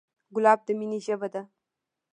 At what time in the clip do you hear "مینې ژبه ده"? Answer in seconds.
0.79-1.41